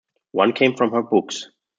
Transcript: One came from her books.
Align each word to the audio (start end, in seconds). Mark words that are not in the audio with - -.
One 0.31 0.53
came 0.53 0.75
from 0.75 0.93
her 0.93 1.03
books. 1.03 1.47